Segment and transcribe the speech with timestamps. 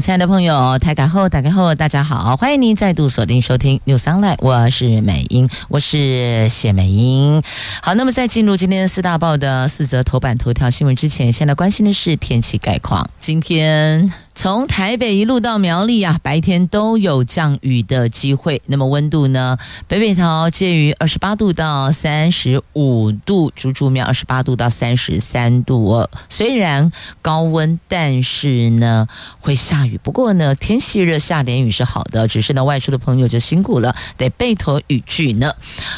[0.00, 7.42] 亲爱的朋友，台港后，打开后，大家好，欢迎您再度锁定收听 New Sunlight 我是美英，我是谢美英。
[7.82, 13.08] 好，那么在进入今天四大报的四则头版头条新闻之前，先来关心的是天气概况。
[13.18, 14.12] 今天。
[14.40, 18.62] 从台北一路到苗栗啊，白天都有降雨的机会。
[18.66, 19.58] 那么温度呢？
[19.88, 26.08] 北北桃介于二十八度到三十五度，竹竹苗二十八度到三十三度哦。
[26.28, 29.08] 虽然高温，但是呢
[29.40, 29.98] 会下雨。
[30.04, 35.52] 不过呢，天气热下点雨是好的，只是呢外出的朋友就辛苦了，得备妥雨具呢。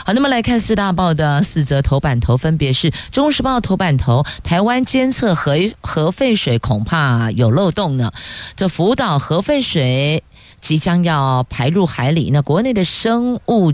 [0.07, 5.53] 好，那么来看四大报的四则头版头，分别是《中时报》头版头：台湾监测核
[5.83, 8.11] 核废水恐怕有漏洞呢。
[8.57, 10.23] 这福岛核废水
[10.61, 13.73] 即将要排入海里，那国内的生物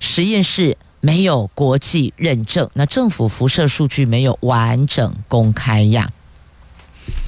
[0.00, 6.10] 实验室没有国际认证，那政府辐射数据没有完整公开呀。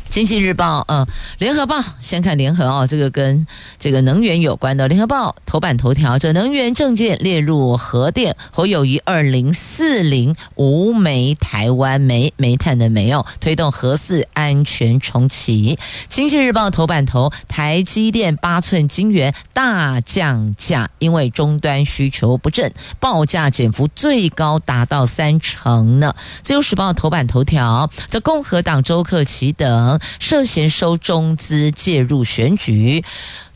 [0.08, 1.06] 经济日报，嗯，
[1.38, 3.46] 联合报，先看联合哦，这个跟
[3.78, 4.88] 这个能源有关的。
[4.88, 15.78] 联合报头版头条，这能源政见列入核电，侯友宜二零四零无煤台湾煤煤炭的煤哦，推动核四安全重启。
[16.08, 26.14] 经济日报头版头，台积电八寸晶圆大降价，因为终端需求不振，报价减幅最高达到三成呢。
[26.42, 29.97] 自由时报头版头条，这共和党周克齐等。
[30.18, 33.04] 涉嫌收中资介入选举，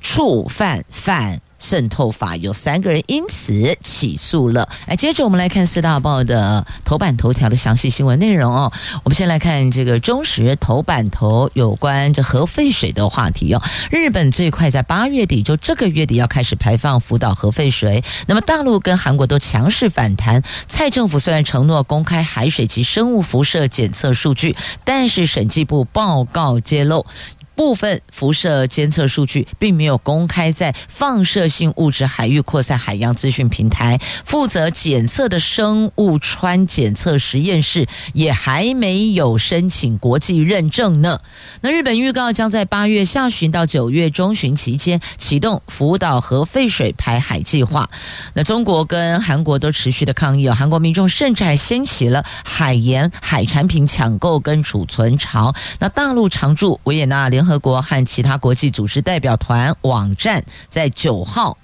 [0.00, 4.68] 触犯犯渗透法，有三个人因此起诉了。
[4.86, 8.70] 哎，接着我们来看四大报的头版头条的详细新闻内容哦。
[9.04, 13.62] 我们先来看这个中时头版头有关这核废水的话题哦。
[13.90, 18.02] 日本最快在八月底，就这个月底要开始排放福岛核废水。
[18.26, 20.42] 那么大陆跟韩国都强势反弹。
[20.66, 27.06] 蔡政府虽然承诺公开海水及生物辐射检测数据，但是审计部报告揭露。
[27.54, 41.20] 部分辐射监测数据并没有公开在放射性物质海域扩散海洋资讯平台，负责检测的生物穿检测实验室也还没有申请国际认证呢。
[41.60, 47.90] 那日本预告将在八月下旬到九月中旬期间启动福岛核废水排海计划。
[48.32, 55.54] 那中国跟韩国都持续的抗议，韩国民众甚至还掀起了海盐海产品抢购跟储存潮。
[55.78, 61.58] 那大陆常驻维也纳联联合国和其他国际组织代表团网站在九号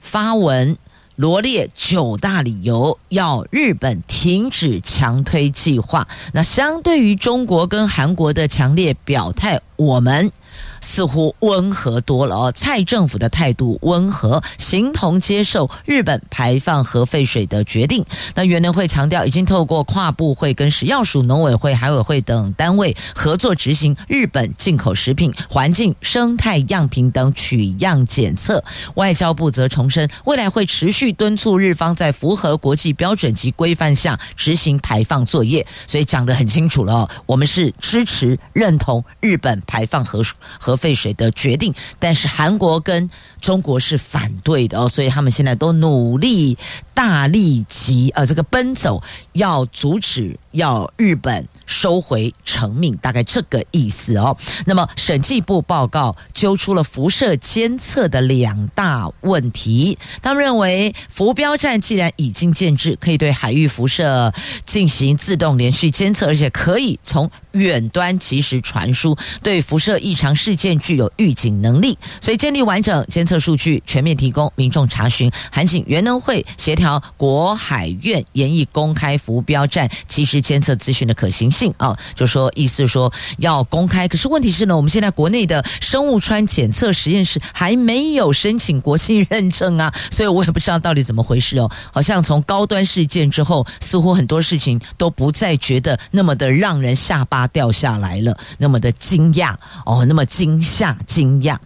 [0.00, 0.76] 发文
[1.14, 6.08] 罗列九大理由，要日本停止强推计划。
[6.32, 10.32] 那相对于中国跟韩国的强烈表态，我们。
[10.80, 18.04] 似乎温和多了哦，蔡政府的态度温和，形同接受日本排放核废水的决定。
[18.34, 28.62] 那原能会强调，已经透过跨部会跟食药署、农委会、海委会等单位合作执行日本进口食品环境生态样品等取样检测。
[28.94, 35.66] 外交部则重申，未来会持续敦促日方在符合国际标准及规范下执行排放作业。
[35.86, 40.22] 所以讲得很清楚了哦，我们是支持认同日本排放核
[40.58, 43.08] 核废水的决定，但是韩国跟
[43.40, 46.56] 中国是反对的哦，所以他们现在都努力
[46.94, 49.02] 大力及呃这个奔走，
[49.32, 54.36] 要阻止，要日本收回成命，大概这个意思哦。
[54.64, 64.32] 那么审计部报告揪出了辐射监测的两大问题，他们认为浮标站既然已经建置，可以对海域辐射
[64.64, 75.30] 进行自动连续监测，而且可以从远端及时传输，对辐射异常事件具有预警能力，所以建立完整监测数据，全面提供民众查询。
[75.50, 84.06] 韩景原能会协调国海院研议公开浮标站及时监测资讯的可行性啊，就说意思说要公开。
[84.06, 91.68] 可是问题是呢，我们现在国内的生物穿检测实验室还没有申请国际认证啊， 所以我也不知道到底怎么回事哦。
[91.92, 99.52] 好像从高端事件之后，似乎很多事情都不再觉得那么的让人下巴掉下来了，那么的惊讶
[99.84, 101.56] 哦，那么惊吓惊讶。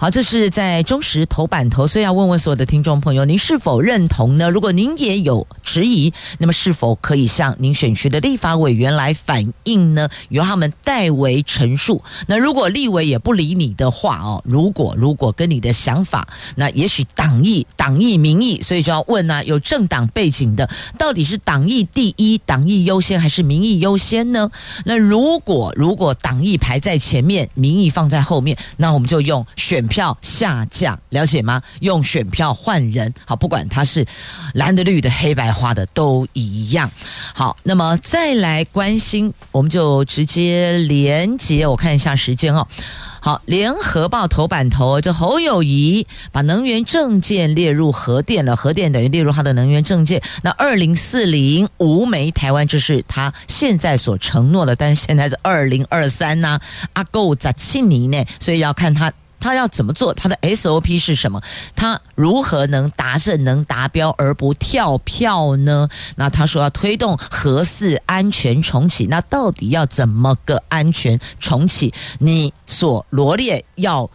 [0.00, 4.50] 好，这是在中时头版头，所以要问问所有的听众朋友，您是否认同呢？
[4.50, 12.02] 如果您也有质疑，那么是否可以向您选区的立法委员来反映呢，由他们代为陈述。
[12.26, 20.68] 那如果立委也不理你的话哦，如果如果跟你的想法，那也许党意、党意、民意，所以就要问呢、有政党背景的，
[20.98, 24.50] 到底是党意第一、党意优先，还是民意优先呢？
[24.84, 31.62] 那如果如果党意排在前面，民意放在后面，那我们就用选票下架，了解吗？
[31.80, 34.06] 用选票换人，好，不管他是
[34.54, 36.90] 蓝的、绿的、黑白花的都一样。
[37.34, 42.66] 好，那么再来关心，我们就直接连接，我看一下时间哦。
[43.20, 50.22] 好，联合报头版头，这侯友谊把能源政见列入核电了，核电等于列入他的能源政见。
[50.42, 56.60] 那二零四零无煤台湾，这是他现在所承诺的，但是现在是二零二三呐，
[56.92, 59.12] 阿够在七年呢，所以要看他。
[59.38, 60.12] 他要怎么做？
[60.14, 61.40] 他的 SOP 是什么？
[61.74, 65.88] 他如何能达成、能达标而不跳票呢？
[66.16, 71.92] 那他说要推动核四安全重启，那到底要怎么个安全重启？
[72.18, 74.10] 你所罗列要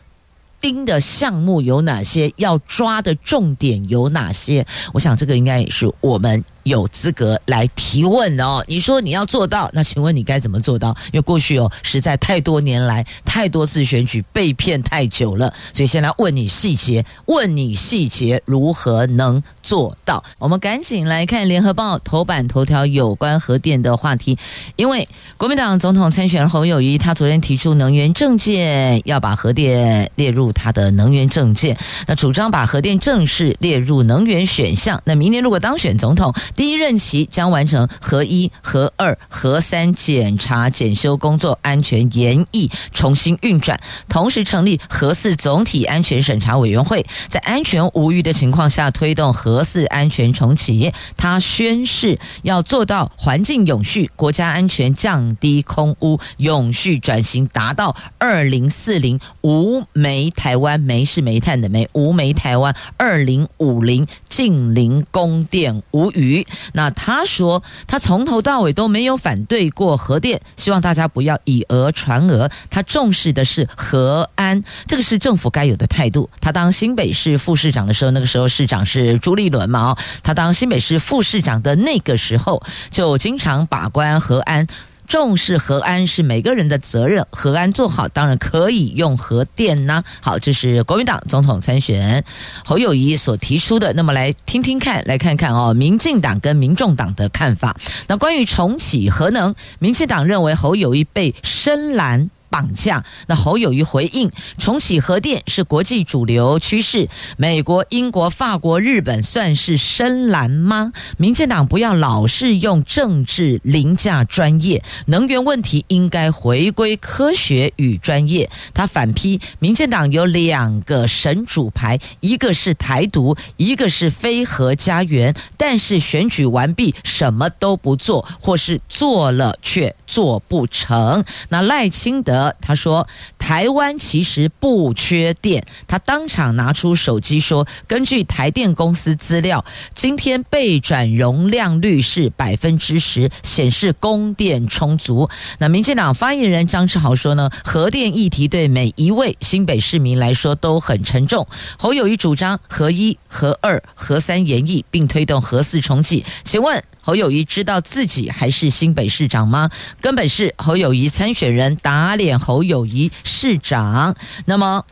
[0.59, 2.33] 盯的项目有哪些？
[2.37, 4.65] 要抓的重点有哪些？
[4.93, 6.43] 我想这个应该也是我们。
[6.63, 8.63] 有资格来提问哦。
[8.67, 10.95] 你说你要做到，那请问你该怎么做到？
[11.11, 20.23] 因为过去哦，实在太多年来太多次选举被骗太久了，所以先来问你细节，问你细节如何能做到？
[20.37, 24.37] 我们赶紧来看联合报头版头条有关核电的话题，
[24.75, 25.07] 因为
[25.37, 35.01] 国民党总统参选侯友谊他昨天提出能源政见，要把核电列入他的能源政见，那主张把核电正式列入能源选项。
[35.05, 50.91] 那明年如果当选总统，第一任期将完成核一、核二、核三检查检修工作安全研议重新运转，同时成立核四总体安全审查委员会，在安全无虞的情况下推动核四安全重启。
[51.17, 66.40] 他宣誓要做到环境永续、国家安全、降低空污、永续转型，达到二零四零无煤台湾，煤是煤炭的煤，无煤台湾二零五零净零供电无虞。
[66.73, 72.49] 那他说，他从头到尾都没有反对过核电，希望大家不要以讹传讹。
[72.69, 76.29] 他重视的是核安，这个是政府该有的态度。
[76.39, 79.91] 他当新北市副市长的时候，那个时候市长是朱立伦嘛？
[79.91, 84.67] 哦，他当新北市副市长的那个时候，就经常把关核安。
[85.11, 90.01] 重视核安是每个人的责任，核安做好，当然可以用核电呐。
[90.21, 92.23] 好，这是国民党总统参选
[92.63, 93.91] 侯友谊所提出的。
[93.91, 97.75] 那么来听听看，来看看哦，民进党跟民众党的看法。
[98.07, 103.03] 那关于重启核能，民进党认为侯友谊被深蓝绑架。
[103.27, 107.07] 那侯友谊回应：重启核电是国际主流趋势，
[107.37, 110.91] 美国、英国、法国、日本算是深蓝吗？
[111.17, 118.49] 民进党不要老是用政治凌驾专业，能源问题应该回归科学与专业。
[118.73, 131.23] 他反批民进党有两个神主牌，一个是台独，一个是非核家园，但是选举完毕什么都不做，或是做了却做不成。
[131.47, 132.40] 那赖清德。
[132.61, 133.07] 他说
[133.37, 145.29] ：“台湾其实不缺电。”他当场拿出手机说：“根据台电公司资料，今天备转容量率是百分之十，显示供电充足。”
[145.59, 151.45] 那民进党发言人张志豪说：“呢，核电议题对每一位新北市民来说都很沉重。”
[151.77, 156.23] 侯友谊主张核一、核二、核三研议，并推动核四重启。
[156.43, 156.81] 请问？
[157.01, 159.69] 侯友谊知道自己还是新北市长吗？
[159.99, 164.15] 根本是侯友谊参选人打脸侯友谊市长。
[164.45, 164.85] 那么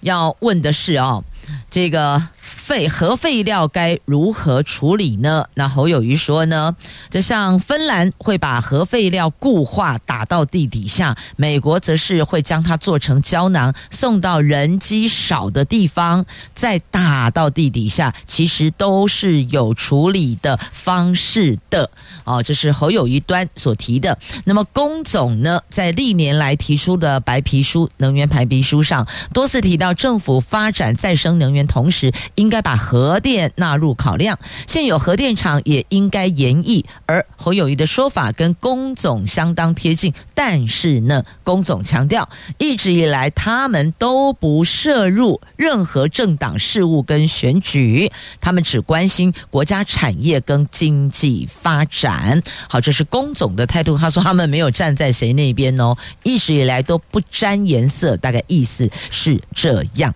[0.00, 1.24] 要问的是哦，
[1.70, 2.28] 这个。
[2.42, 5.46] 废核废料该如何处理呢？
[5.54, 6.76] 那侯友谊说呢，
[7.08, 21.88] 就像芬兰会把核废料固化打到地底下，美国则是会将它做成胶囊送到人机少的地方，再打到地底下，其实都是有处理的方式的。
[22.24, 24.18] 哦，这是侯友谊端所提的。
[24.44, 36.84] 那么龚总呢，在历年来提出的白皮书、能源白皮书上，多次提到政府发展再生能源同时，应该把核电纳入考量，现有核电厂也应该延役。
[37.06, 48.10] 而侯友宜的说法跟工总相当贴近，但是呢，工总强调，一直以来他们都不涉入任何政党事务跟选举，
[48.40, 52.42] 他们只关心国家产业跟经济发展。
[52.68, 53.96] 好，这是工总的态度。
[53.96, 60.14] 他说他们没有站在谁那边哦，一直以来都不沾颜色，大概意思是这样。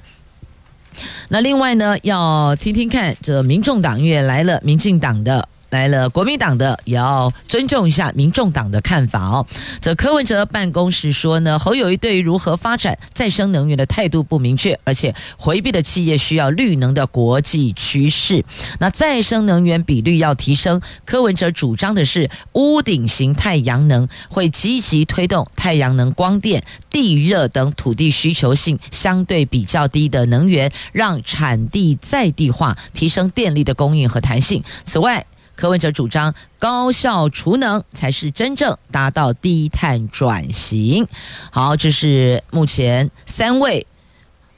[1.29, 9.47] 那另外呢，要听听看，这民众党也来了，民进党的来了，国民党的也要尊重一下民众党的看法哦。
[9.81, 18.45] 这柯文哲办公室说呢，侯友谊对于如何发展再生能源的态度不明确，而且回避了企业需要绿能的国际趋势。
[18.79, 34.63] 那再生能源比率要提升，柯文哲主张的是屋顶型太阳能，会积极推动太阳能、光电、地热等土地需求性相对比较低的能源，让产地在地化，提升电力的供应和弹性。
[34.85, 41.07] 此外，柯文哲主张高效储能才是真正达到低碳转型。
[41.51, 43.87] 好，这是目前三位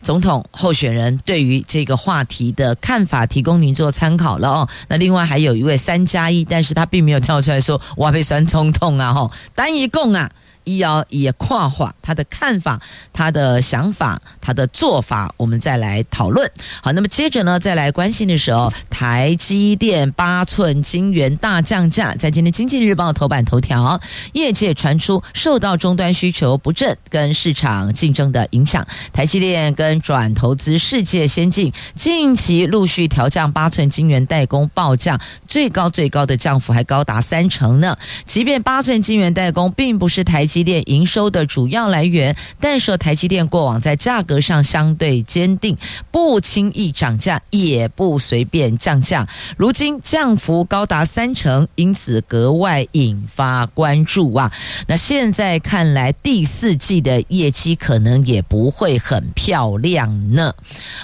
[0.03, 4.69] 总统候选人对于这个话题的看法，提供您做参考了哦。
[4.89, 10.31] 那另外还有一位三加一，但是他并没有跳出来说我要被选总统啊，吼，单一共啊。
[10.69, 12.79] 医药也跨化他的看法、
[13.11, 16.51] 他的想法、他的做法，我们再来讨论。
[16.83, 23.99] 好，那么接着呢，再来关心的时候，台积电八寸晶圆大降价，在今天《经济日报》头版头条，
[24.35, 37.97] 业界传出受到终端需求不振跟市场竞争的影响，台积电跟转投资世界先进近期陆续调降八寸晶圆代工报价，最高最高的降幅还高达三成呢。
[38.27, 40.58] 即便八寸晶圆代工并不是台积。
[40.59, 45.77] 台积电营收的主要来源，但是台积电过往在价格上相对坚定，
[46.11, 49.29] 不轻易涨价，也不随便降价。
[49.57, 54.53] 如今降幅高达三成，因此格外引发关注啊！
[54.89, 60.53] 那现在看来，第四季的业绩可能也不会很漂亮呢。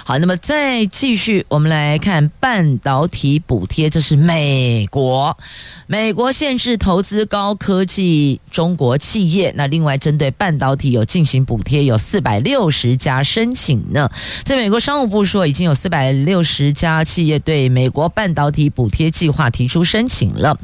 [0.05, 5.37] 好，那么再继续，我们来看半导体补贴，这是美国，
[5.87, 9.44] 美国限制投资高科技中国企业。
[9.57, 14.11] 那另外，针对半导体有进行补贴，有四百六十家申请呢。
[14.45, 20.57] 在美国商务部说，已经有四百六十家企业对美国半导体补贴计划提出申请了。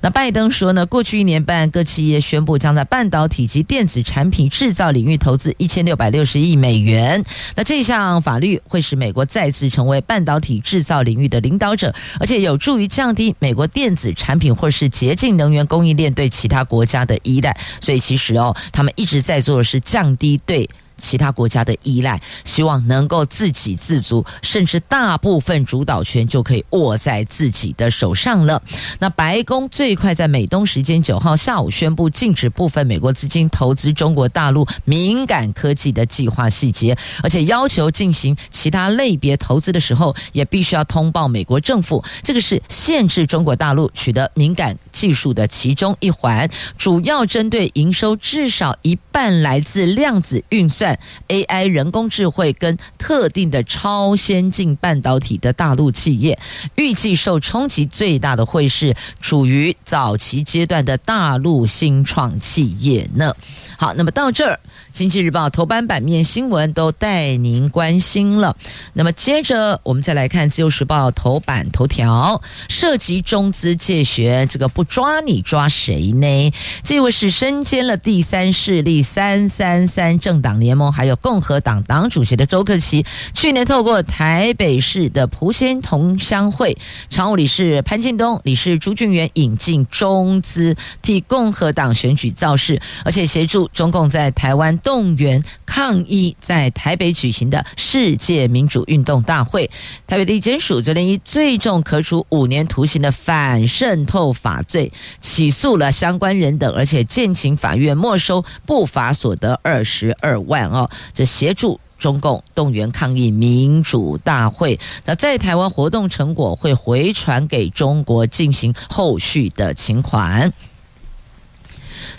[0.00, 7.24] 那拜登说呢，过去一年半，各企业宣布将在半导体及电子产品制造领域投资一千六百六十亿美元。
[7.54, 17.56] 那这项法律会使美国再次成为半导体制造领域的领导者，而且有助于降低美国电子产品或是洁净能源供应链对其他国家的依赖。
[17.80, 18.23] 所以其实。
[18.24, 20.68] 时哦，他们一直在做的是降低对。
[20.96, 28.62] 其他国家的依赖，希望能够自给自足，甚至大部分主导权就可以握在自己的手上了。
[28.98, 42.04] 那白宫最快在美东时间九号下午宣布禁止部分美国资金投资中国大陆敏感科技的计划细节，而且要求进行其他类别投资的时候，也必须要通报美国政府。
[42.22, 46.48] 这个是限制中国大陆取得敏感技术的其中一环，
[46.78, 50.83] 主要针对营收至少一半来自量子运算。
[51.28, 56.38] AI 人工智慧跟特定的超先进半导体的大陆企业，
[56.76, 63.34] 预计受冲击最大的会是处于早期阶段的大陆新创企业呢。
[63.76, 64.58] 好，那么到这儿。
[64.94, 68.56] 经济日报头版版面新闻都带您关心了。
[68.92, 76.52] 那么接着我们再来看自由时报头版头条，涉及中资借学，这个不抓你抓谁呢？
[76.84, 86.78] 这位是身兼了第三势力三三三政党联盟，还有共和党党主席的周克奇，去年透过台北市的蒲仙同乡会
[87.10, 94.78] 常务理事潘庆东、理事朱俊元引进中资，替共和党选举造势，而且协助中共在台湾。
[94.84, 99.68] 动员抗议在台北举行的世界民主运动大会，
[100.06, 120.52] 台北地检署昨天以最重可处五年徒刑的反渗透法罪起诉了相关人等，而且建请法院没收不法所得二十二万哦，这协助中共动员抗议民主大会，那在台湾活动成果会回传给中国进行后续的请款。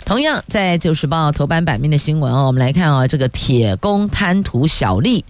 [0.06, 5.24] 同样，在《旧时报》头版版面的新闻哦，我们来看啊，这个铁工贪图小利，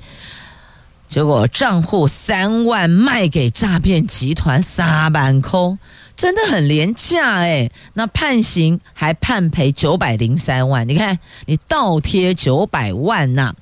[1.09, 5.79] 结果账户三万卖给诈骗集团撒满空，
[6.15, 7.73] 真的很廉价诶。
[7.95, 13.55] 那判刑还判赔九百零三万，你看你倒贴九百万呐、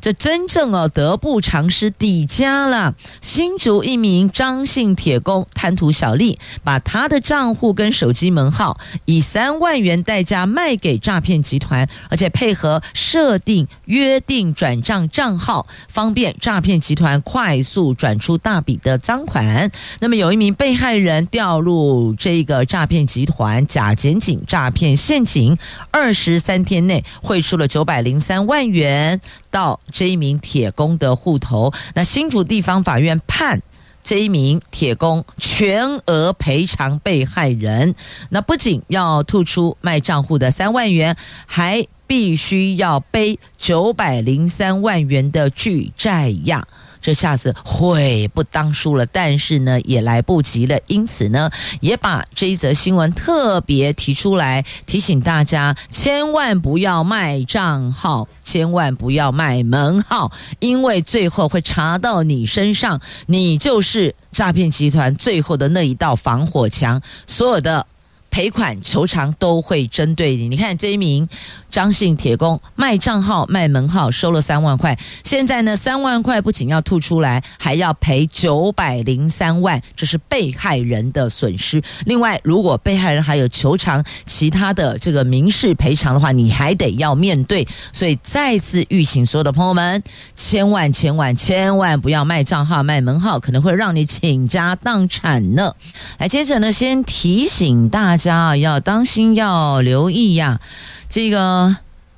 [0.00, 2.94] 这真正哦得不偿失，抵家了。
[3.20, 19.70] 新竹一名张姓铁工贪图小利，把他的账户跟手机门号以三万元代价卖给诈骗集团，而且配合设定约定转账账号，方便诈骗集团快速转出大笔的赃款。
[20.00, 25.58] 那么有一名被害人掉入这个诈骗集团假检警诈骗陷阱，
[25.90, 33.60] 二十三天内汇出了九百零三万元到这一名铁工的户头，那新竹地方法院判
[34.02, 37.94] 这一名铁工全额赔偿被害人。
[38.30, 41.16] 那不仅要吐出卖账户的三万元，
[41.46, 46.66] 还必须要背九百零三万元的巨债呀。
[47.00, 50.78] 这下子悔不当初了，但是呢，也来不及了。
[50.86, 67.86] 因此呢，也把这一则新闻特别提出来，提醒大家，千万不要卖账号，千万不要卖门号，因为最后会查到你身上，你就是诈骗集团最后的那一道防火墙，所有的。
[68.30, 70.48] 赔款求偿都会针对你。
[70.48, 71.28] 你看这一名
[71.68, 81.82] 张姓铁工卖账号卖门号收了三万块，现在呢三万块不仅要吐出来，还要赔九百零三万，这是被害人的损失。
[82.06, 87.66] 另外，如果被害人还有求偿其他的这个民事赔偿的话，你还得要面对。
[87.92, 90.02] 所以再次预请所有的朋友们，
[90.34, 95.74] 千万千万千万不要卖账号卖门号，可能会让你倾家荡产呢。
[96.18, 98.29] 来，接着呢，先提醒大家。
[98.30, 100.60] 家要当心，要留意呀！
[101.08, 101.76] 这个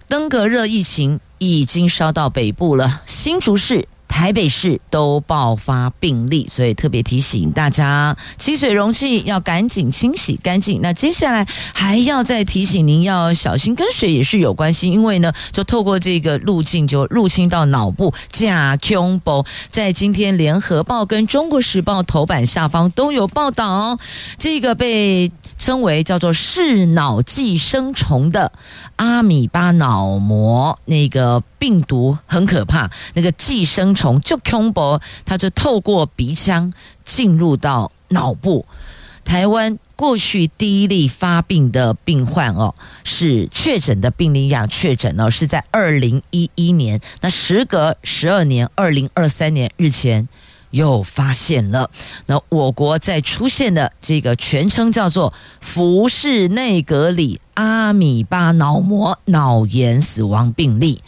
[0.08, 3.88] 登革热疫情已经烧到北部了，新竹市。
[4.08, 10.82] 台北市都爆发病例，所以特别提醒大家，积水容器要赶紧清洗干净。
[10.82, 18.12] 那接下来还要再提醒您要小心，跟水也是有关系，因为呢，就透过这个路径就入侵到脑部。
[18.28, 23.98] 假胸部在今天联合报跟中国时报头版下方都有报道，
[24.36, 28.50] 这个被称为叫做视脑寄生虫的
[28.96, 31.40] 阿米巴脑膜那个。
[31.62, 36.72] 病毒很可怕，那个寄生虫就恐怖，它就透过鼻腔
[37.04, 38.66] 进入到脑部。
[39.24, 50.28] 台湾过去第一例发病的病患哦，是确诊的病例呀，确诊哦是在二零一一年，那时隔十二年，二零二三年日前
[50.72, 51.88] 又发现了。
[52.26, 61.00] 那我国在出现的这个全称叫做福氏内格里阿米巴脑膜脑炎死亡病例。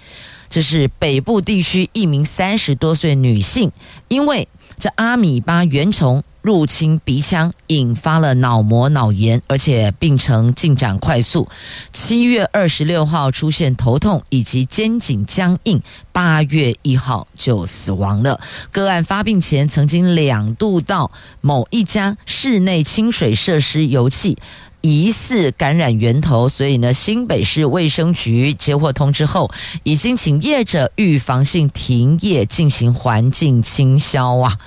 [0.48, 3.72] 这是北部地区一名三十多岁女性，
[4.06, 4.46] 因为
[4.78, 11.48] 这阿米巴原虫入侵鼻腔，引发了脑膜脑炎，而且病程进展快速。
[11.90, 15.80] 七月二十六号出现头痛以及肩颈僵硬，
[16.12, 18.38] 八月一号就死亡了。
[18.70, 24.36] 个案发病前曾经两度到某一家室内清水设施游憩。
[24.82, 29.50] 疑似感染源头，所以呢，新北市卫生局接获通知后，
[29.82, 34.58] 已经请业者预防性停业进行环境清消啊。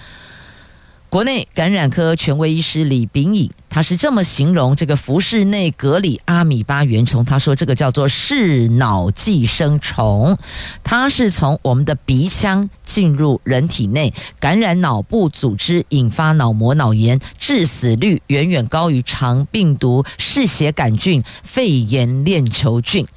[1.10, 10.38] 国内感染科权威医师李秉颖，他是这么形容这个福氏内格里阿米巴原虫，他说这个叫做视脑寄生虫，
[10.84, 23.08] 它是从我们的鼻腔进入人体内，感染脑部组织，引发脑膜脑炎，致死率远远高于肠病毒、嗜血杆菌、肺炎链球菌。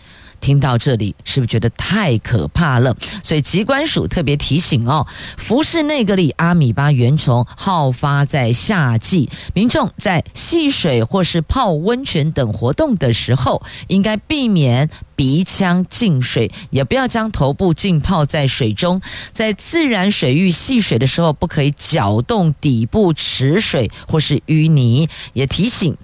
[0.40, 2.96] 听到这里，是不是觉得太可怕了？
[3.22, 19.00] 所以疾管署特别提醒哦，福氏内格里阿米巴原虫好发在夏季，民众在戏水或是泡温泉等活动的时候，应该避免鼻腔进水，也不要将头部浸泡在水中。
[19.32, 25.08] 在自然水域戏水的时候，不可以搅动底部池水或是淤泥。
[25.32, 25.96] 也提醒。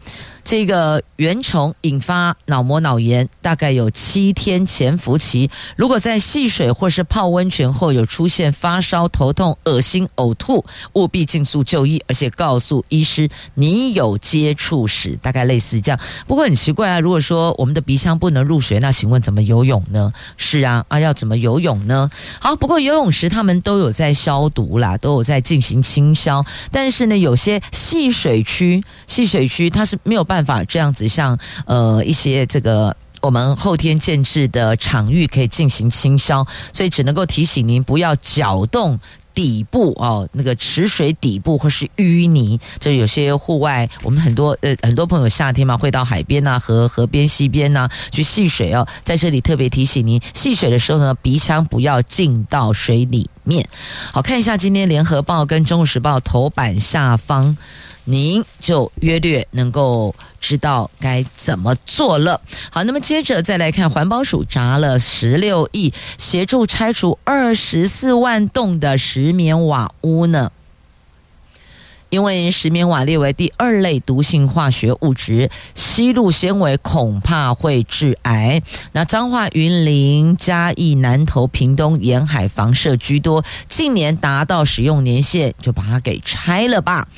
[0.46, 5.50] 这个原虫引发脑膜脑炎，大概有七天潜伏期。
[5.74, 15.16] 如果在戏水或是泡温泉后有出现发烧、头痛、恶心、呕吐，务必尽速就医，而且告诉医师你有接触史。
[15.16, 15.98] 大概类似这样。
[16.28, 20.12] 不过很奇怪啊，如果说我们的鼻腔不能入水，那请问怎么游泳呢？
[20.36, 22.08] 是啊，啊要怎么游泳呢？
[22.38, 26.46] 好，不过游泳时他们都有在消毒啦，都有在进行清消。
[26.70, 30.35] 但是呢，有些戏水区、戏水区它是没有办法。
[30.36, 39.00] 办法这样子，像呃一些这个我们后天建制的场域可以进行清消，所以只能够提醒您不要搅动
[39.32, 42.60] 底部哦，那个池水底部或是淤泥。
[42.78, 53.66] 就有些户外，我们很多呃很多朋友夏天嘛会到海边呐、啊、河河边、溪边呐去戏水哦，在这里特别提醒您，戏水的时候呢，鼻腔不要进到水里面。
[54.12, 57.56] 好，看一下今天联合报跟中国时报头版下方。
[58.08, 62.40] 您就约略能够知道该怎么做了。
[62.70, 70.52] 好，那么接着再来看，环保署砸了十六亿，协助拆除二十四万栋的石棉瓦屋呢。
[72.08, 78.62] 因为石棉瓦列为第二类毒性化学物质，吸入纤维恐怕会致癌。
[78.92, 87.08] 那彰化、云林、嘉义、南投、屏东沿海房舍居多，近年达到使用年限，就把它给拆了吧。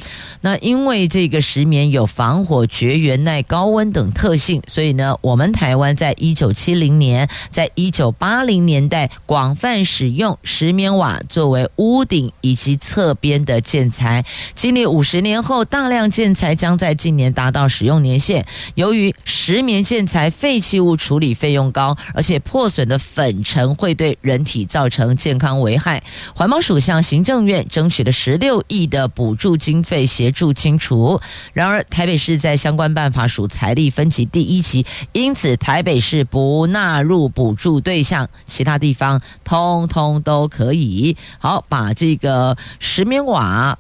[0.49, 14.25] 那因为这个石棉有防火、绝缘、耐高温等特性，所以呢，我们台湾在一九七零年，在一九八零年代广泛使用石棉瓦作为屋顶以及侧边的建材。
[14.55, 18.47] 经历五十年后，大量建材将在今年达到使用年限。
[18.75, 26.03] 由于石棉建材废弃物处理费用高，而且破损的粉尘会对人体造成健康危害，
[26.35, 31.21] 环保署向行政院争取了十六亿的补助经费，协助清楚。
[31.53, 41.17] 然而，台北市在相关办法属财力分级第一级，因此台北市不纳入补助对象，其他地方通通都可以。
[41.39, 43.79] 好，把这个石棉瓦。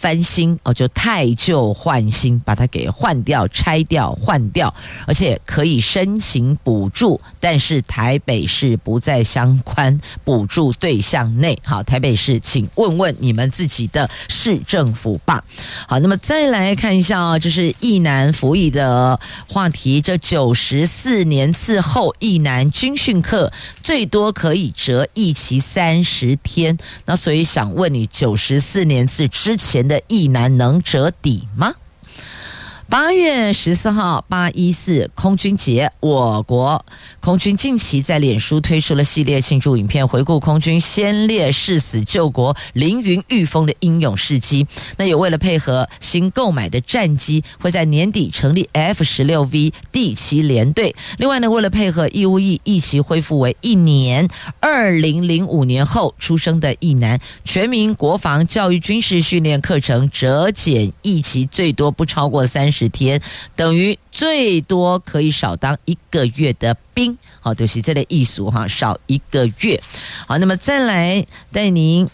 [0.00, 4.74] 翻新哦，就汰旧换新，把它给换掉、拆掉、换掉，
[5.06, 11.58] 而且可以申请补助，但是台北市不在相关补助对象内。
[11.62, 15.44] 好，台北市，请问问你们自己的市政府吧。
[15.86, 20.00] 好，那么再来看一下啊，就是役男服役的话题。
[20.00, 31.74] 这九十四年次后役男军训课最多可以折一期三十天，那所以想问你，九十四年次之前的意难能折抵吗？
[32.90, 36.84] 八月十四号，八一四空军节，我国
[37.20, 44.66] 空军近期在脸书推出了系列庆祝影片，回顾空军先烈誓死救国、凌云御风的英勇事迹。
[44.96, 50.96] 那也为了配合新购买的战机，会在年底成立 F 十六 V 第七联队。
[51.16, 62.79] 另外呢，为了配合义务役役期恢复为一年，二零零五年后出生的役男，全民国防教育军事训练课程折减役期最多不超过三十。
[62.80, 63.20] 十天
[63.54, 69.78] 等于最多可以少当一个月的兵，好，就是这类艺术哈，少一个月。
[70.26, 72.08] 好，那么再来带您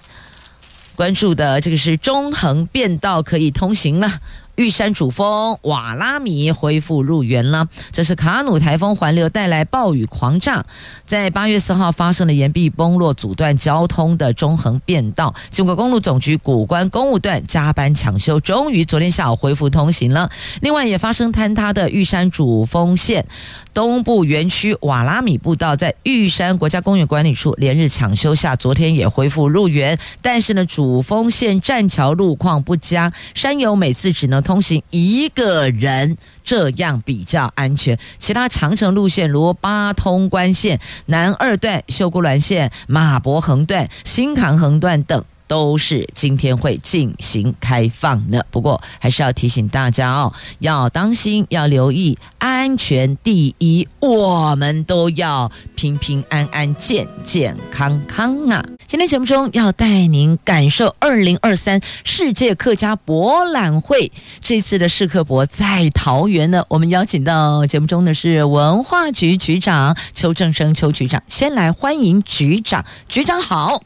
[0.97, 4.21] 关注的这个是中横便道可以通行了。
[4.57, 10.65] 玉山主峰瓦拉米恢复入园了，这是卡努台风环流带来暴雨狂炸，
[11.05, 20.31] 在八月四号发生了岩壁崩落，阻断交通的中横便道，经过公路总局古关公务段加班抢修，终于昨天下午恢复通行了。
[20.63, 23.27] 另外也发生坍塌的玉山主峰线
[23.75, 37.99] 东部园区瓦拉米步道，在玉山国家公园管理处连日抢修下，昨天也恢复入园，但是呢，主峰线栈桥路况不佳，山友每次只能通行一个人，这样比较安全。
[38.19, 45.25] 其他长城路线如八通关线、南二段、秀姑峦线、马博横段、新塘横段等。
[45.47, 58.65] 都是今天会进行开放的，不过还是要提醒大家哦，要当心，要留意，安全第一，我们都要平平安安、健健康康啊！
[58.87, 66.65] 今天节目中要带您感受二零二三世界客家博览会，这次的世客博在桃园呢。
[66.69, 73.83] 我们邀请到节目中的是文化局局长邱正生邱局长，先来欢迎局长，局长好。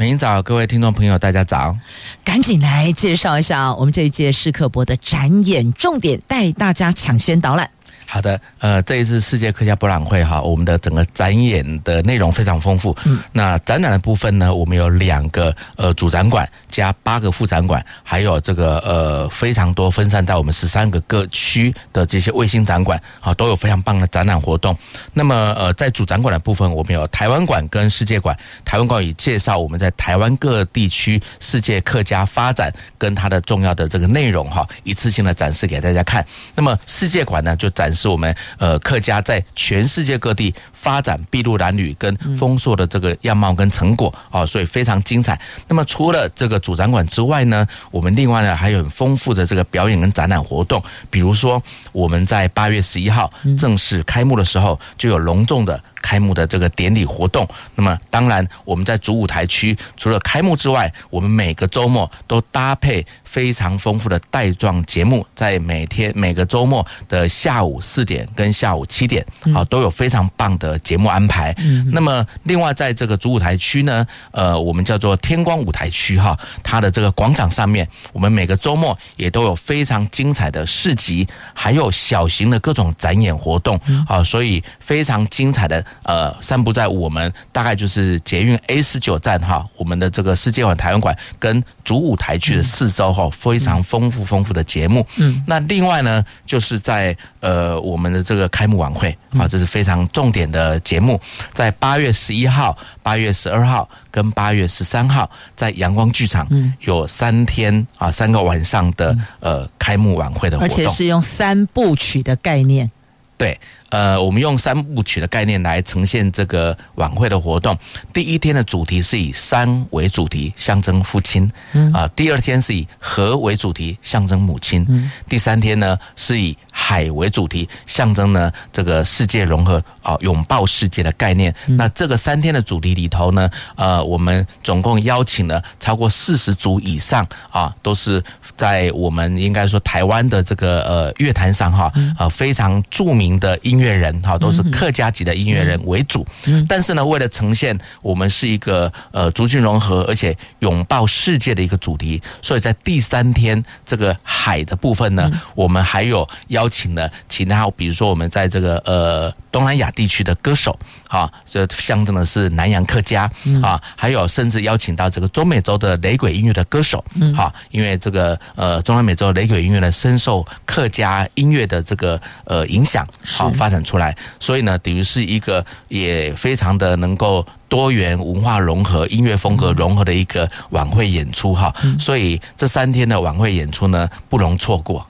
[0.00, 1.76] 明早，各位听众朋友，大家早！
[2.24, 7.68] 赶紧来介绍一下我们这一届世客博的展演重点，带大家抢先导览。
[8.10, 12.96] 好的，呃，这一次世界客家博览会哈，我们的整个展演的内容非常丰富。
[13.04, 24.74] 嗯，那展览的部分呢，我们有两个呃主展馆加八个副展馆，还有这个呃非常多分散在我们十三个各区的这些卫星展馆，啊，都有非常棒的展览活动。
[25.12, 28.34] 那么呃，在主展馆的部分，我们有台湾馆跟世界馆。
[28.64, 36.24] 台湾馆以介绍我们在台湾各地区世界客家发展跟它的重要的这个内容哈，一次性的展示给大家看。
[36.54, 37.97] 那么世界馆呢，就展示。
[37.98, 45.38] 是我们呃客家在全世界各地发展筚路蓝缕跟丰硕的这个样貌跟成果啊，所以非常精彩。
[45.66, 51.60] 那么除了这个主展馆之外呢，我们另外呢还有很丰富的这个表演跟展览活动，比如说
[51.92, 55.82] 我们在八月十一号正式开幕的时候，就有隆重的。
[56.02, 71.54] 开幕的这个典礼活动，那么当然我们在主舞台区，除了开幕之外，我们每个周末都搭配非常丰富的带状节目，在每天每个周末的下午四点跟下午七点，啊，都有非常棒的节目安排。
[71.92, 85.84] 那么另外在这个主舞台区呢，呃，我们叫做天光舞台区哈，它的这个广场上面，我们每个周末也都有非常精彩的市集，还有小型的各种展演活动啊，所以非常精彩的。
[86.02, 95.06] 呃散布在我们大概就是捷运 A 十九站哈，我们的这个世界馆台湾馆跟主舞台区的四周哈，非常丰富丰富的节目。
[95.16, 101.20] 嗯，那另外呢，就是在呃我们的这个开幕晚会啊，这是非常重点的节目，
[101.52, 106.48] 在八月十一号、八月十二号跟八月十三号，在阳光剧场
[106.80, 112.90] 有三天啊三个晚上的呃开幕晚会的活动，而且是用三部曲的概念。
[113.36, 113.58] 对。
[113.90, 117.76] 呃，我们用三部曲的概念来呈现这个晚会的活动。
[118.12, 121.50] 第一天的主题是以山为主题，象征父亲。
[121.72, 124.84] 嗯啊，第二天是以河为主题，象征母亲。
[124.88, 131.54] 嗯，第三天呢是以海为主题，象征呢这个世界融合啊，拥抱世界的概念。
[131.68, 138.22] 那这个三天的主题里头呢，呃，我们总共邀请了超过四十组以上啊，都是
[138.54, 143.77] 在我们应该说台湾的这个呃乐坛上哈，啊非常著名的音。
[143.78, 146.64] 音乐人哈都是客家籍的音乐人为主，嗯。
[146.68, 163.30] 但是呢，为了呈现我们是一个呃族群融合而且拥抱世界的一个主题，所以在第三天这个海的部分呢，我们还有邀请了其他，比如说我们在这个呃东南亚地区的歌手啊，这象征的是南洋客家
[163.62, 167.04] 啊，还有甚至邀请到这个中美洲的雷鬼音乐的歌手
[167.36, 181.74] 啊，因为这个呃中南美洲雷鬼音乐呢深受客家音乐的这个呃影响，好发展出来，所以呢，等于是一个也非常的能够多元文化融合、音乐风格融合的一个晚会演出哈。
[181.98, 185.06] 所以这三天的晚会演出呢，不容错过。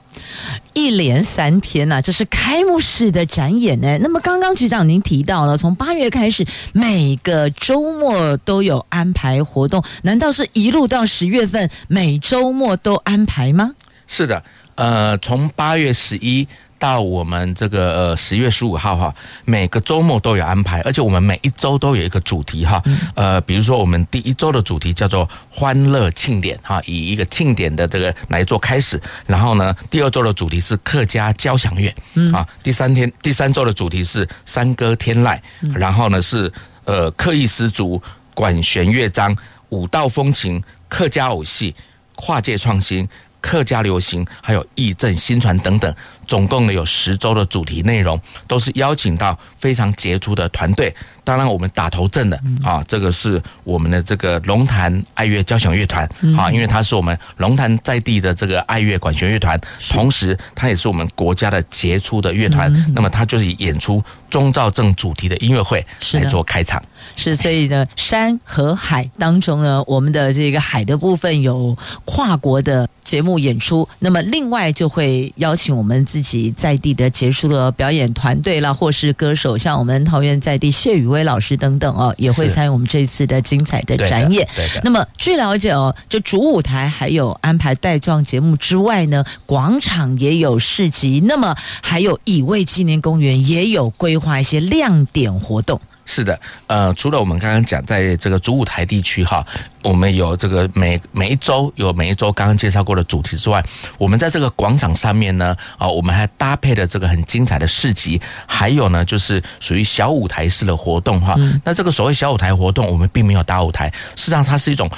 [0.73, 3.97] 一连三天呐、啊，这是开幕式的展演呢。
[3.99, 13.71] 那么刚刚局长您提到了，从八月开始，每个周末都有安排活动，难道是一路到十月份，每周末都安排吗？
[14.07, 14.43] 是的，
[14.75, 16.47] 呃，从八月十一。
[16.79, 19.13] 到我们这个呃十月十五号哈，
[19.45, 22.81] 每个周末都有安排，而且我们每一周都有一个主题哈。
[23.13, 28.99] 呃，比如说我们第一周的主题叫做欢乐庆典哈，以一个庆典的这个来做开始。
[29.27, 31.93] 然后呢，第二周的主题是客家交响乐
[32.33, 32.47] 啊。
[32.63, 35.37] 第三天第三周的主题是山歌天籁，
[35.75, 36.51] 然后呢是
[36.85, 38.01] 呃刻意十足、
[38.33, 39.35] 管弦乐章、
[39.69, 41.75] 舞蹈风情、客家偶戏、
[42.15, 43.07] 跨界创新、
[43.41, 45.93] 客家流行，还有义正新传等等。
[46.27, 50.93] 总共呢有十周的主题内容，都是邀请到非常杰出的团队。
[51.23, 62.71] 当然，我们打头阵的啊，这个是我们的这个龙潭爱乐交响乐团啊，因为它是我们龙潭在地的这个爱乐管弦乐团，同时它也是我们国家的杰出的乐团。
[62.93, 66.81] 那么它就是以演出钟肇政主题的音乐会来做开场。
[67.15, 84.47] 是，所以呢，山和海当中呢，我们的这个海的部分有跨国的节目演出，那么另外就会邀请我们自己在地的杰出的表演团队啦，或是歌手，像我们桃园在地谢宇威老师等等哦，也会参与我们这一次的精彩的展演。
[84.55, 84.81] 对的。
[84.83, 95.79] 那么据了解哦，就主舞台还有安排带状节目之外呢，广场也有市集，那么还有乙未纪念公园也有规划一些亮点活动。
[96.05, 99.45] 是的，呃，除了我们刚刚讲在这个主舞台地区哈，
[99.83, 103.63] 我们有这个每每一周有每一周刚刚介绍过的主题之外，
[103.99, 111.35] 我们在这个广场上面呢，啊，我们还搭配了这个很精彩的市集，还有呢就是属于小舞台式的活动哈。
[111.63, 114.89] 那这个所谓小舞台活动，我们并没有搭舞台，事实际上它是一种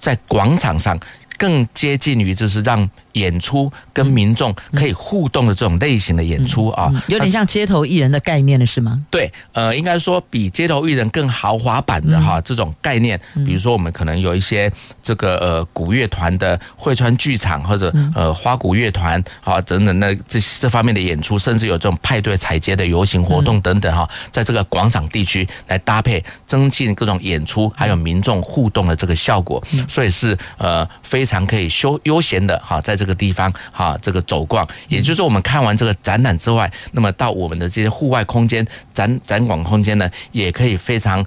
[0.00, 0.98] 在广场上
[1.36, 2.88] 更接近于就是让。
[3.14, 9.00] 演出跟民众可以互动的这种类型的演出啊，有点像街头艺人的概念了，是吗？
[9.10, 13.18] 对，呃，应该说比街头艺人更豪华版的哈这种概念。
[13.46, 14.70] 比如说，我们可能有一些
[15.02, 33.03] 这个呃古乐团的汇川剧场，或者呃花鼓乐团啊等等的这这方面的演出，甚至有这种派对踩街的游行活动等等哈，在这个广场地区来搭配，增进各种演出还有民众互动的这个效果，所以是呃非常可以休悠闲的哈，在这。
[33.04, 41.22] 这个地方哈，这个走逛，也就是说，我们看完这个展览之外，那么到我们的这些户外空间、展展馆空间呢，也可以非常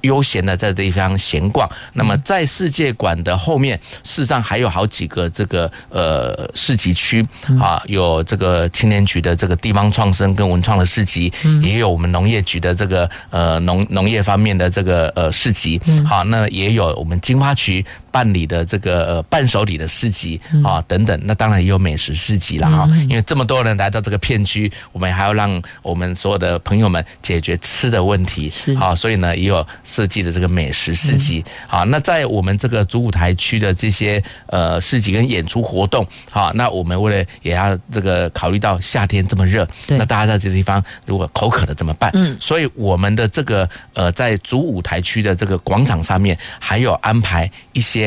[0.00, 1.70] 悠闲的在这地方闲逛。
[1.92, 7.24] 那么在世界馆的后面，事实上还有好几个这个呃市集区
[7.60, 15.80] 啊，有这个青年局的这个地方创生跟文创的市集，也有我们农业局的这个呃农农业方面的这个呃市集。
[16.04, 22.88] 好，那也有我们金花区办理的这个呃伴手礼的市集啊等等，那当然也有美食市集了哈。
[23.08, 31.44] 因为这么多人来到这个片区，我们还要让我们所有的朋友们解决吃的问题，是好，所以呢也有设计的这个美食市集。
[31.68, 42.10] 好，那在我们这个主舞台区的这些呃市集跟演出活动，好，那我们为了也要这个考虑到夏天这么热，那大家在这个地方如果口渴了怎么办？
[42.14, 47.99] 嗯，所以我们的这个呃在主舞台区的这个广场上面还有安排一些。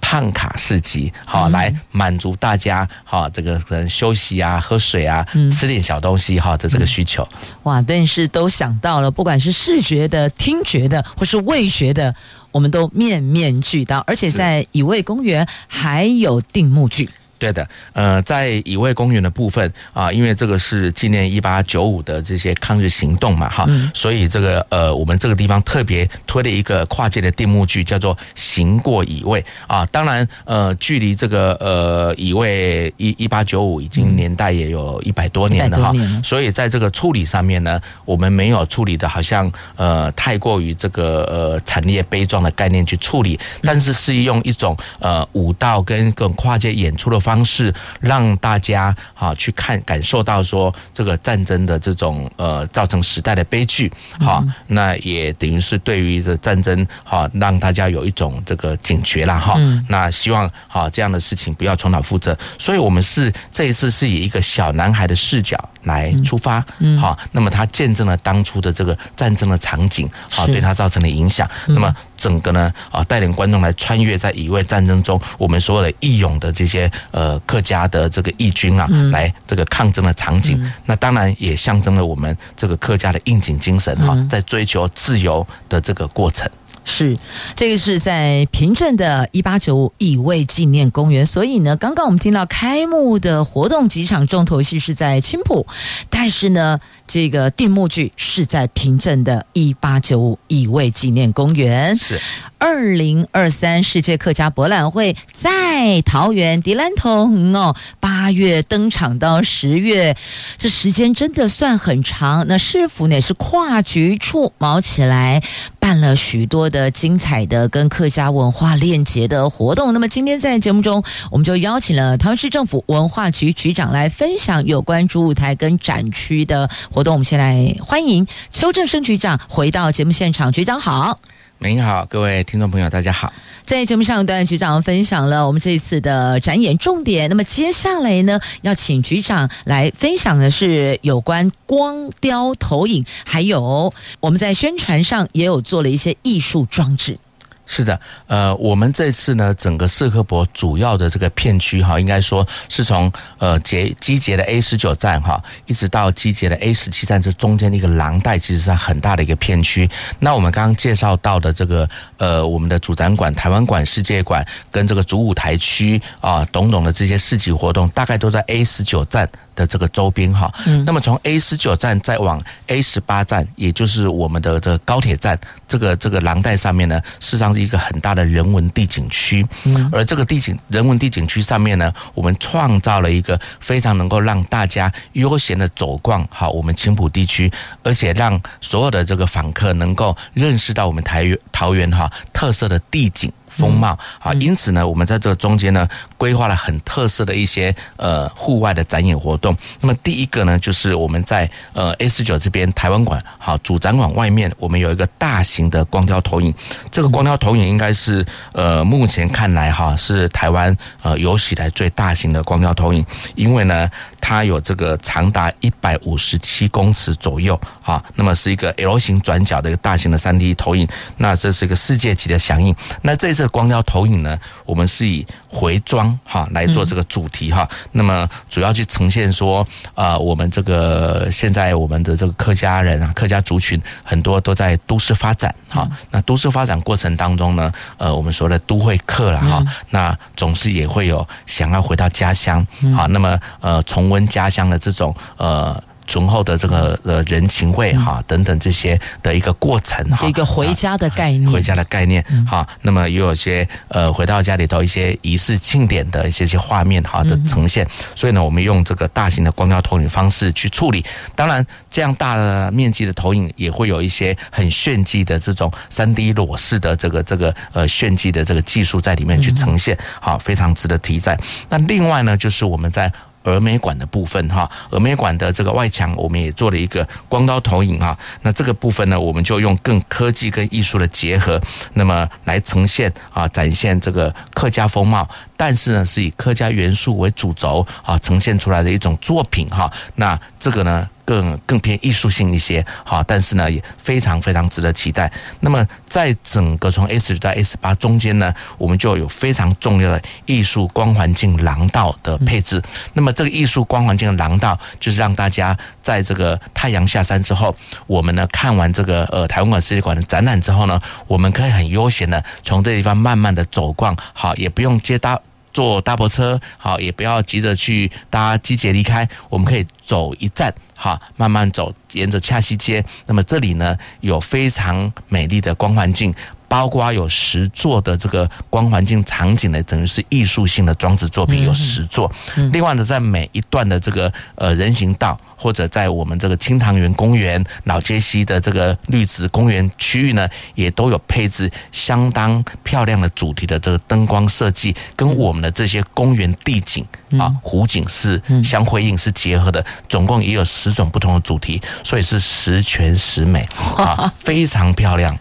[0.00, 7.26] 胖卡市集，好来满足大家哈，这个可能休息啊、喝水啊、吃点小东西哈的这个需求。
[7.64, 12.14] 哇，但是都想到了，不管是视觉的、听觉的，或是味觉的，
[12.52, 17.10] 我们都面面俱到，而且在乙未公园还有定目剧。
[17.38, 29.84] 对的，呃，在乙未公园的部分啊，因为这个是纪念一八九五的这些抗日行动嘛，哈、嗯，所以这个呃，我们这个地方特别推了一个跨界的定目剧，叫做《行过乙未》啊。
[29.92, 35.92] 当然，呃，距离这个呃乙未一一八九五已经年代也有一百多年了哈，
[36.24, 47.20] 所以在这个处理上面呢，我们没有处理的好像呃太过于这个呃惨烈悲壮的概念去处理，但是是用一种呃舞蹈跟各种跨界演出的。
[47.26, 59.58] 方式让大家啊去看感受到说这个战争的这种呃造成时代的悲剧哈，那也等于是对于这战争哈让大家有一种这个警觉了哈。
[59.88, 66.64] 那希望哈这样的事情不要重蹈覆辙，所以我们是这一次是以一个小男孩的视角来出发，
[67.00, 71.92] 好，那么他见证了当初的这个战争的场景，好对他造成的影响，那么。
[72.16, 86.48] 整个呢啊，带领观众来穿越在乙未战争中，我们所有的义勇的这些呃客家的这个义军啊，来这个抗争的场景，那当然也象征了我们这个客家的应景精神哈，在追求自由的这个过程。
[86.88, 87.16] 是，
[87.56, 91.26] 这个是在平镇的一八九五乙未纪念公园。
[91.26, 95.66] 所以呢，刚刚我们听到开幕的活动几场重头戏是在青浦，
[96.08, 101.94] 但是呢，这个定目剧是在平镇的一八九五乙未纪念公园。
[101.96, 102.18] 是。
[102.58, 110.16] 二零二三世界客家博览会在桃园迪兰通哦，八月登场到十月，
[110.56, 112.46] 这时间真的算很长。
[112.48, 115.42] 那市府呢是跨局处卯起来
[115.86, 119.92] 办了许多的精彩的跟客家文化链接的活动。
[119.92, 127.14] 那么今天在节目中，我们就邀请了桃市政府文化局局长来分享有关主舞台跟展区的活动。
[127.14, 131.20] 我们先来欢迎邱正生局长回到节目现场，局长好。
[131.58, 133.32] 您好，各位听众朋友，大家好。
[133.64, 137.28] 在节目上，段局长分享了我们这一次的展演重点。
[137.30, 147.18] 那么接下来呢，要请局长来分享的是有关光雕投影，还有我们在宣传上也有做了一些艺术装置。
[147.66, 159.90] 是的，呃，我们这次呢，整个士科博主要的这个片区哈，应该说是从呃结机捷的 A 十九站哈，一直到机捷的 A 十七站这中间的一个廊带，其实是很大的一个片区。
[160.20, 170.52] 那我们刚刚介绍到的这个呃，我们的主展馆台湾馆、世界馆跟这个主舞台区啊，种种的这些市集活动，大概都在 A 十九站的这个周边哈，
[170.84, 179.44] 那么从 A 十九站再往 A 十八站，也就是我们的这个高铁站，这个这个廊带上面呢，事实上是一个很大的人文地景区。
[179.90, 187.50] 而这个地景人文地景区上面呢，我们创造了一个非常能够让大家悠闲的走逛好我们青浦地区，
[187.82, 193.32] 而且让所有的这个访客能够认识到我们台桃园哈特色的地景。
[193.56, 199.56] 风貌啊，因此呢，我们在这个中间呢，规划了很特色的一些呃户外的展演活动。
[199.80, 206.52] 那么第一个呢，就是我们在呃 A 十九这边台湾馆好主展馆外面，我们有一个大型的光雕投影。
[206.90, 213.90] 这个光雕投影应该是呃目前看来哈是台湾呃有史以来最大型的光雕投影，因为呢。
[214.18, 220.88] 它有这个长达一百五十七公尺左右啊，那么是一个 L 型转角的一个大型的三 D 投影，
[221.18, 222.74] 那这是一个世界级的响应。
[223.02, 252.66] 那这次光雕投影呢，我们是以回装哈来做这个主题哈，那么主要去呈现说啊，我们这个现在我们的这个客家人啊，客家族群很多都在都市发展哈，那都市发展过程当中呢，呃，我们说的都会客了哈，那总是也会有想要回到家乡啊，那么呃重温家乡的这种呃醇厚的这个呃人情味哈等等这些的一个过程哈，一个回家的概念， 回家的概念哈。
[252.82, 257.86] 那么也有些呃回到家里头一些仪式庆典的一些些画面哈的呈现。
[258.14, 261.04] 所以呢，我们用这个大型的光雕投影方式去处理。
[261.34, 271.38] 当然，这样大的面积的投影也会有一些很炫技的这种三 D 裸视的这个这个呃炫技的这个技术在里面去呈现，好，非常值得提赞。
[271.68, 273.12] 那另外呢，就是我们在。
[273.52, 278.16] 峨眉馆的部分哈，峨眉馆的这个外墙，我们也做了一个光刀投影哈。
[278.42, 281.60] 那这个部分呢，我们就用更科技跟艺术的结合，
[281.94, 285.28] 那么来呈现啊，展现这个客家风貌。
[285.56, 289.90] 但是呢，是以客家元素为主轴啊，呈现出来的一种作品哈。
[290.16, 293.22] 那这个呢，更更偏艺术性一些哈。
[293.26, 295.30] 但是呢，也非常非常值得期待。
[295.60, 302.80] 那么，在整个从 S 九到 S 八中间呢，我们就有非常重要的艺术光环境廊道的配置。
[303.12, 307.74] 那么，这个艺术光环境的廊道，就是让大家在这个太阳下山之后，
[308.06, 315.40] 我们呢看完这个呃台湾馆世界馆的展览之后呢，我们可以很悠闲的从这地方慢慢的走逛，好，也不用接搭。
[315.76, 323.04] 坐大巴车，好，也不要急着去搭机捷离开，我们可以走一站，哈，慢慢走，沿着恰西街。
[323.26, 326.34] 那么这里呢，有非常美丽的光环境。
[326.68, 332.30] 包括有十座的这个光环境场景的，等于是艺术性的装置作品有十座。
[332.72, 347.04] 另外呢，在每一段的这个呃人行道，或者在我们这个清塘园公园、老街西的这个绿植公园区域呢，也都有配置相当漂亮的主题的这个灯光设计，跟我们的这些公园地景
[347.38, 349.84] 啊、湖景是相辉映、是结合的。
[350.08, 355.36] 总共也有十种不同的主题，所以是十全十美啊， 非常漂亮。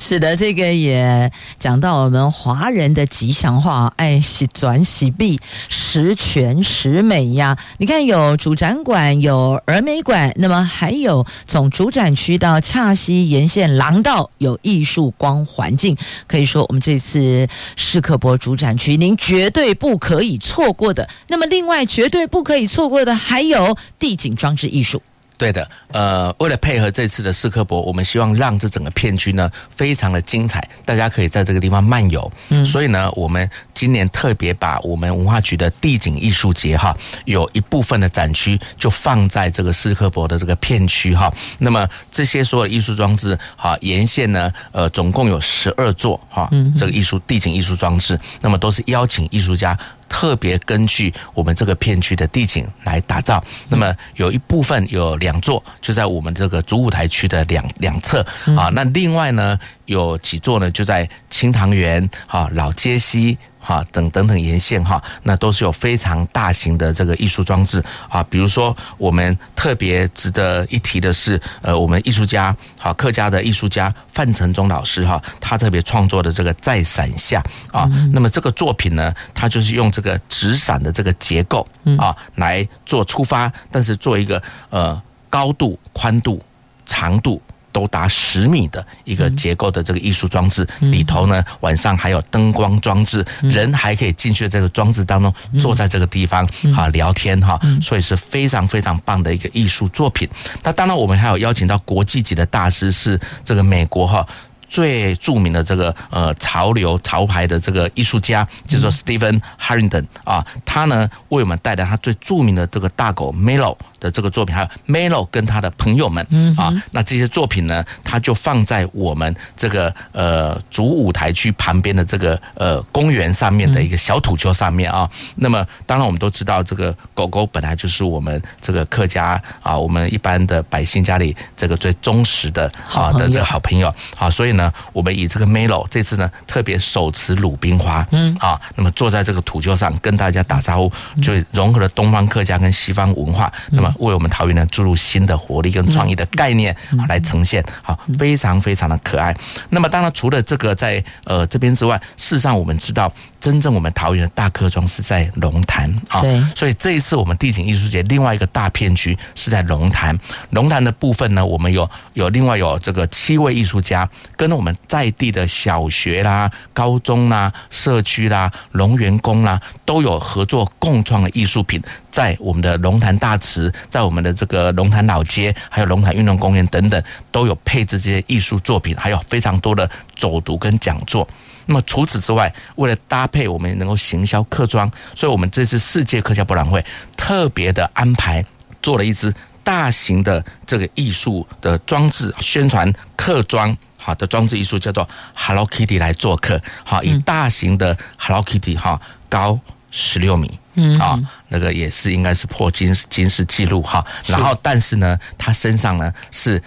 [0.00, 7.56] 是的，这个也讲到我们华人的吉祥话，哎，喜转喜闭，十全十美呀！
[7.78, 15.96] 你看，有主展馆，有儿美馆，那么还有从主展区到恰西沿线廊道，有艺术光环境，
[16.26, 21.08] 可以说我们这次世客博主展区，您绝对不可以错过的。
[21.28, 25.02] 那么，另外绝对不可以错过的，还有地景装置艺术。
[25.40, 32.30] 对的，呃，为了配合这次的斯科博，我们希望让这整个片区呢非常的精彩，大家可以在这个地方漫游。
[32.50, 41.32] 嗯，所以呢，我们今年特别把我们文化局的地景艺术节哈，有一部分的展区就放在这个斯科博的这个片区哈。
[41.60, 49.74] 那么这些所有的艺术装置哈，沿线呢，呃，总共有十二座哈，这个艺术地景艺术装置，那么都是邀请艺术家。
[50.10, 58.20] 特别根据我们这个片区的地景来打造，那么有一部分有两座，就在我们这个主舞台区的两两侧
[58.58, 58.68] 啊。
[58.74, 63.38] 那另外呢，有几座呢，就在清塘园、啊老街溪。
[63.60, 68.22] 哈，等等等沿线哈，那都是有非常大型的这个艺术装置啊。
[68.30, 77.88] 比如说，我们特别值得一提的是，呃，我们艺术家，好客家的艺术家范承宗老师哈，他特别创作的这个在伞下啊。
[78.12, 81.66] 那么这个作品呢，它就是用这个纸伞的这个结构
[81.98, 86.42] 啊来做出发，但是做一个呃高度、宽度、
[86.86, 87.40] 长度。
[87.72, 100.28] 都达十米的一个结构的这个艺术装置里头呢，晚上还有灯光装置，人还可以进去这个装置当中，坐在这个地方哈聊天哈，所以是非常非常棒的一个艺术作品。
[100.62, 104.26] 那当然，我们还有邀请到国际级的大师，是这个美国哈。
[104.70, 116.24] 最著名的这个呃潮流潮牌的这个艺术家，叫做 Stephen Harrington 啊，他呢为我们带来他最著名的这个大狗 Melo 的这个作品，还有 Melo 跟他的朋友们。
[116.56, 125.10] 啊，那这些作品呢，他就放在我们这个呃主舞台区旁边的这个呃公园上面的一个小土丘上面啊。
[125.34, 133.92] 那么当然我们都知道，这个狗狗本来就是我们这个客家啊，我们一般的百姓家里这个最忠实的啊的这个好朋友。
[134.16, 134.59] 啊，所以呢。
[134.60, 138.36] 呢，我们以这个 Melo 这次呢特别手持鲁冰花，嗯。
[138.40, 146.74] 啊，那么坐在这个土丘上跟大家打招呼，就融合了东方客家跟西方文化，那么为我们桃园呢注入新的活力跟创意的概念
[147.08, 149.34] 来呈现，好，非常非常的可爱。
[149.70, 160.18] 那么当然除了这个在呃这边之外，事实上我们知道，真正我们桃园的大客庄是在龙潭啊，对，所以这一次我们地景艺术节另外一个大片区是在龙潭，
[160.50, 164.49] 龙潭的部分呢，我们有有另外有这个七位艺术家跟。
[164.50, 171.80] 那我们在地的小学啦、高中啦、社区啦、龙园宫啦，都有合作共创的艺术品，
[172.10, 181.26] 在我们的龙潭大池，在我们的这个龙潭老街，还有龙潭运动公园等等，都有配置这些艺术作品，还有非常多的走读跟讲座。
[181.66, 186.84] 那么除此之外，为了搭配我们能够行销客庄，所以我们这次世界客家博览会
[187.16, 188.44] 特别的安排。
[188.82, 189.32] 做了一支
[189.62, 203.82] 大型的这个艺术的装置宣传客装好的装置艺术叫做 Hello Kitty 来做客，好，以大型的 Hello Kitty 哈高十六米，嗯，啊，那个也是应该是破金金氏纪录。
[203.82, 206.60] 哈，然后但是呢，它身上呢是。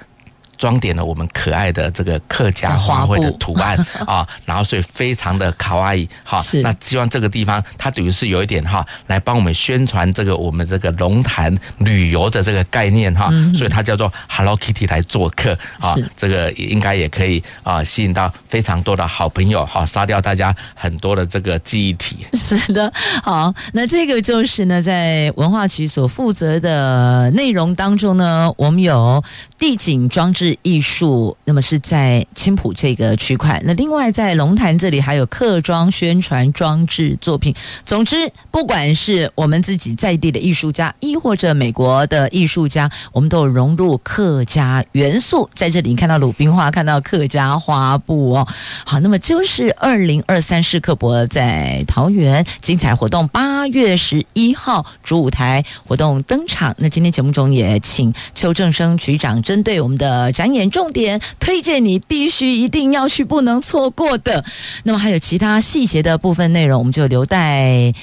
[0.64, 6.42] 装点了我们可爱的这个客家花卉的图案啊，然后所以非常的卡哇伊哈。
[6.62, 13.30] 那希望这个地方它等于是有一点哈，来帮我们宣传这个我们这个龙潭旅游的这个概念哈。
[13.54, 15.52] 所以它叫做 Hello Kitty 来做客
[15.82, 22.26] 啊，这个应该也可以啊吸引到非常多的好朋友哈，杀掉大家很多的这个记忆体。
[22.36, 22.90] 是的，
[23.22, 29.22] 好，那这个就是呢，在文化局所负责的内容当中呢，我们有
[29.60, 30.53] 地景装置。
[30.62, 33.62] 艺术，那么是在青埔这个区块。
[33.66, 37.56] 那另外在龙潭这里还有客装宣传装置作品。
[37.86, 45.92] 总之，不管是我们自己在地的艺术家，亦或者美国的艺术家，我们都融入客家元素在这里。
[45.92, 48.48] 你看到鲁冰花，看到客家花布哦。
[48.86, 56.76] 好，那么就是二零二三世客博在桃园精彩活动，八月十一号主舞台活动登场。
[56.78, 60.33] 那今天节目中也请邱正生局长针对我们的。
[60.34, 64.44] 展演重点推荐你必须一定要去，不能错过的。
[64.84, 67.94] 那么还有其他细节的部分内容，我们就留待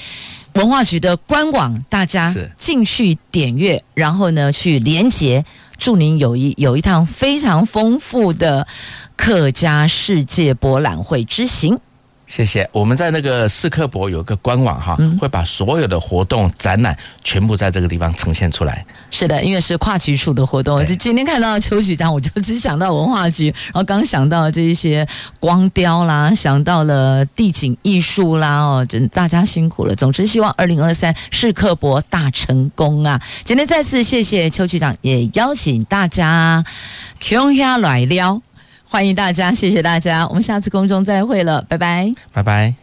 [0.53, 5.43] 文化局的官网，大家进去点阅，然后呢去连接。
[5.77, 8.67] 祝您有一有一趟非常丰富的
[9.15, 11.79] 客家世界博览会之行。
[12.31, 12.67] 谢谢。
[12.71, 18.85] 我们在那个世客博有个官网哈，会把所有的活动展览全部在这个地方呈现出来。
[19.11, 20.79] 是的，因为是跨局处的活动。
[20.85, 25.05] 就今天看到邱局长，我就只想到文化局，然后刚想到这一些
[25.41, 29.93] 光雕啦，想到了地景艺术啦，哦，真大家辛苦了。
[29.93, 33.21] 总之，希望二零二三世客博大成功啊！
[33.43, 36.63] 今天再次谢谢邱局长，也邀请大家
[37.19, 38.41] 共下来了。
[38.91, 42.80] 欢迎大家，谢谢大家，我们下次公众再会了，拜拜，拜拜。